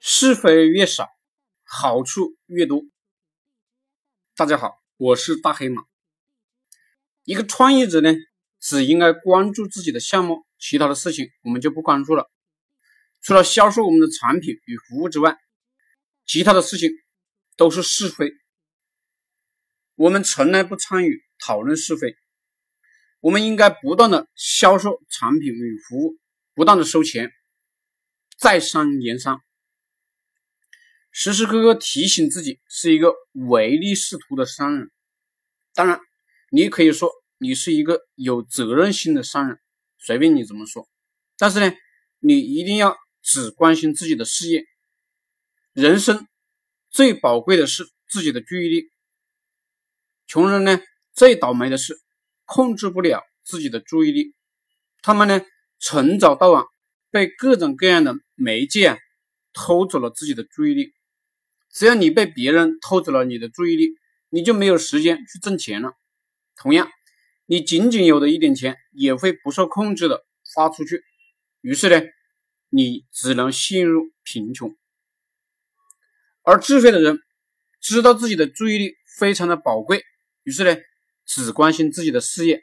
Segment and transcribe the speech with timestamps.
[0.00, 1.08] 是非越少，
[1.64, 2.82] 好处越多。
[4.36, 5.82] 大家好，我是大黑马。
[7.24, 8.14] 一个创业者呢，
[8.60, 12.30] 只应该关注自己的项目，其他的事情我们就不关注了。
[13.20, 15.36] 除了销售我们的产品与服务之外，
[16.24, 16.90] 其他的事情
[17.56, 18.30] 都是是非。
[19.96, 22.14] 我们从来不参与讨论是非。
[23.18, 26.16] 我们应该不断的销售产品与服务，
[26.54, 27.32] 不断的收钱，
[28.38, 29.42] 再商言商。
[31.10, 34.90] 时时刻刻提醒自己是一个唯利是图的商人，
[35.74, 36.00] 当然，
[36.50, 39.58] 你可以说你是一个有责任心的商人，
[39.98, 40.88] 随便你怎么说。
[41.36, 41.72] 但是呢，
[42.20, 44.64] 你一定要只关心自己的事业。
[45.72, 46.26] 人生
[46.90, 48.90] 最宝贵的是自己的注意力。
[50.26, 50.80] 穷人呢，
[51.12, 51.98] 最倒霉的是
[52.44, 54.34] 控制不了自己的注意力，
[55.02, 55.40] 他们呢，
[55.78, 56.64] 从早到晚
[57.10, 58.98] 被各种各样的媒介啊
[59.52, 60.92] 偷走了自己的注意力。
[61.70, 63.90] 只要你被别人偷走了你的注意力，
[64.30, 65.92] 你就没有时间去挣钱了。
[66.56, 66.90] 同样，
[67.46, 71.02] 你仅仅有的一点钱也会不受控制的花出去，
[71.60, 72.02] 于是呢，
[72.68, 74.76] 你只能陷入贫穷。
[76.42, 77.20] 而智慧的人
[77.80, 80.02] 知道自己的注意力非常的宝贵，
[80.42, 80.76] 于是呢，
[81.24, 82.62] 只关心自己的事业，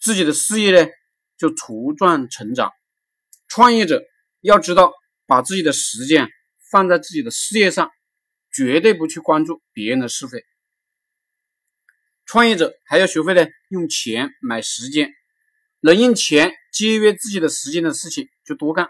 [0.00, 0.90] 自己的事业呢
[1.36, 2.72] 就茁壮成长。
[3.46, 4.02] 创业者
[4.40, 4.92] 要知道
[5.26, 6.28] 把自己的时间。
[6.74, 7.92] 放在自己的事业上，
[8.52, 10.44] 绝对不去关注别人的是非。
[12.26, 15.12] 创业者还要学会呢，用钱买时间，
[15.78, 18.88] 能用钱节约自己的时间的事情就多干。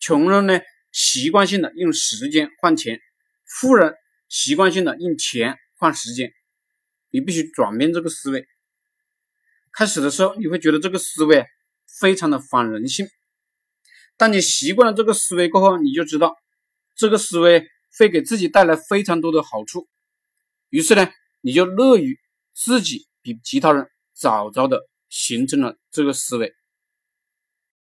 [0.00, 0.62] 穷人呢，
[0.92, 2.96] 习惯性的用时间换钱；
[3.44, 3.94] 富人
[4.30, 6.32] 习惯性的用钱换时间。
[7.10, 8.48] 你必须转变这个思维。
[9.72, 11.44] 开始的时候，你会觉得这个思维
[12.00, 13.06] 非常的反人性。
[14.16, 16.34] 当你习惯了这个思维过后，你就知道。
[17.02, 17.66] 这个思维
[17.98, 19.88] 会给自己带来非常多的好处，
[20.68, 22.16] 于是呢，你就乐于
[22.54, 26.54] 自己比其他人早早的形成了这个思维。